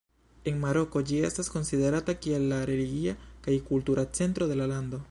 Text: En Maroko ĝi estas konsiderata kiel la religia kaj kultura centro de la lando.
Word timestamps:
En 0.51 0.55
Maroko 0.61 1.01
ĝi 1.09 1.19
estas 1.27 1.51
konsiderata 1.57 2.17
kiel 2.25 2.49
la 2.55 2.59
religia 2.71 3.15
kaj 3.49 3.61
kultura 3.71 4.09
centro 4.21 4.51
de 4.53 4.61
la 4.63 4.71
lando. 4.77 4.99